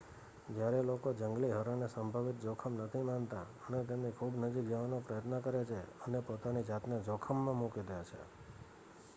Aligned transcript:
જયારે 0.49 0.79
લોકો 0.81 1.09
જંગલી 1.13 1.51
હરણને 1.51 1.87
સંભવિત 1.87 2.37
જોખમ 2.39 2.73
નથી 2.77 3.03
માનતા 3.03 3.45
અને 3.65 3.79
તેમની 3.83 4.11
ખુબ 4.11 4.33
નજીક 4.35 4.65
જવાનો 4.65 4.97
પ્રયત્ન 4.99 5.33
કરે 5.39 5.61
છે 5.65 5.79
અને 6.03 6.19
પોતાની 6.21 6.63
જાતને 6.63 6.97
જોખમમાં 7.01 7.57
મૂકે 7.57 7.81
દે 7.83 7.99
છે 8.03 8.21